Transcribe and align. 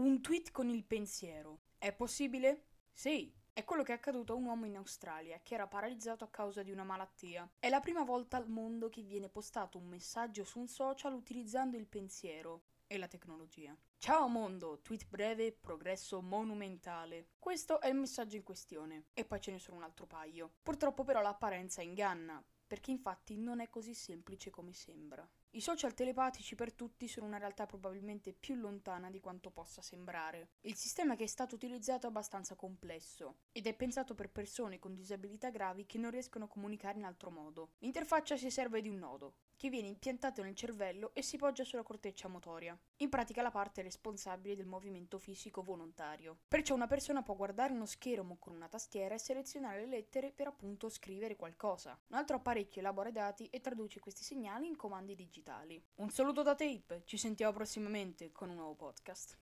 Un 0.00 0.22
tweet 0.22 0.50
con 0.50 0.70
il 0.70 0.82
pensiero. 0.82 1.60
È 1.76 1.92
possibile? 1.92 2.68
Sì, 2.90 3.30
è 3.52 3.64
quello 3.64 3.82
che 3.82 3.92
è 3.92 3.96
accaduto 3.96 4.32
a 4.32 4.36
un 4.36 4.46
uomo 4.46 4.64
in 4.64 4.76
Australia 4.76 5.38
che 5.42 5.52
era 5.52 5.66
paralizzato 5.66 6.24
a 6.24 6.30
causa 6.30 6.62
di 6.62 6.70
una 6.70 6.84
malattia. 6.84 7.46
È 7.58 7.68
la 7.68 7.80
prima 7.80 8.02
volta 8.02 8.38
al 8.38 8.48
mondo 8.48 8.88
che 8.88 9.02
viene 9.02 9.28
postato 9.28 9.76
un 9.76 9.84
messaggio 9.84 10.42
su 10.42 10.58
un 10.58 10.68
social 10.68 11.12
utilizzando 11.12 11.76
il 11.76 11.86
pensiero 11.86 12.62
e 12.86 12.96
la 12.96 13.08
tecnologia. 13.08 13.76
Ciao 13.98 14.26
mondo, 14.26 14.80
tweet 14.80 15.06
breve, 15.06 15.52
progresso 15.52 16.22
monumentale. 16.22 17.32
Questo 17.38 17.78
è 17.78 17.88
il 17.88 17.96
messaggio 17.96 18.36
in 18.36 18.42
questione. 18.42 19.08
E 19.12 19.26
poi 19.26 19.38
ce 19.38 19.50
ne 19.50 19.58
sono 19.58 19.76
un 19.76 19.82
altro 19.82 20.06
paio. 20.06 20.54
Purtroppo 20.62 21.04
però 21.04 21.20
l'apparenza 21.20 21.82
inganna, 21.82 22.42
perché 22.70 22.92
infatti 22.92 23.36
non 23.36 23.58
è 23.58 23.68
così 23.68 23.94
semplice 23.94 24.48
come 24.48 24.72
sembra. 24.72 25.28
I 25.54 25.60
social 25.60 25.92
telepatici 25.92 26.54
per 26.54 26.72
tutti 26.72 27.08
sono 27.08 27.26
una 27.26 27.36
realtà 27.36 27.66
probabilmente 27.66 28.32
più 28.32 28.54
lontana 28.54 29.10
di 29.10 29.18
quanto 29.18 29.50
possa 29.50 29.82
sembrare. 29.82 30.50
Il 30.60 30.76
sistema 30.76 31.16
che 31.16 31.24
è 31.24 31.26
stato 31.26 31.56
utilizzato 31.56 32.06
è 32.06 32.10
abbastanza 32.10 32.54
complesso 32.54 33.38
ed 33.50 33.66
è 33.66 33.74
pensato 33.74 34.14
per 34.14 34.30
persone 34.30 34.78
con 34.78 34.94
disabilità 34.94 35.50
gravi 35.50 35.84
che 35.84 35.98
non 35.98 36.12
riescono 36.12 36.44
a 36.44 36.48
comunicare 36.48 36.98
in 36.98 37.04
altro 37.04 37.32
modo. 37.32 37.72
L'interfaccia 37.78 38.36
si 38.36 38.52
serve 38.52 38.80
di 38.80 38.88
un 38.88 38.98
nodo, 38.98 39.34
che 39.60 39.68
viene 39.68 39.88
impiantato 39.88 40.42
nel 40.42 40.54
cervello 40.54 41.10
e 41.12 41.20
si 41.20 41.36
poggia 41.36 41.64
sulla 41.64 41.82
corteccia 41.82 42.28
motoria, 42.28 42.74
in 42.96 43.10
pratica 43.10 43.42
la 43.42 43.50
parte 43.50 43.82
responsabile 43.82 44.56
del 44.56 44.64
movimento 44.64 45.18
fisico 45.18 45.62
volontario. 45.62 46.38
Perciò 46.48 46.74
una 46.74 46.86
persona 46.86 47.22
può 47.22 47.34
guardare 47.34 47.74
uno 47.74 47.84
schermo 47.84 48.38
con 48.38 48.54
una 48.54 48.68
tastiera 48.68 49.14
e 49.14 49.18
selezionare 49.18 49.80
le 49.80 49.86
lettere 49.86 50.32
per 50.32 50.46
appunto 50.46 50.88
scrivere 50.88 51.36
qualcosa. 51.36 52.00
Un 52.06 52.16
altro 52.16 52.36
apparecchio 52.36 52.80
elabora 52.80 53.10
i 53.10 53.12
dati 53.12 53.48
e 53.50 53.60
traduce 53.60 54.00
questi 54.00 54.24
segnali 54.24 54.66
in 54.66 54.76
comandi 54.76 55.14
digitali. 55.14 55.78
Un 55.96 56.08
saluto 56.08 56.40
da 56.40 56.54
Tape, 56.54 57.02
ci 57.04 57.18
sentiamo 57.18 57.52
prossimamente 57.52 58.32
con 58.32 58.48
un 58.48 58.56
nuovo 58.56 58.76
podcast. 58.76 59.36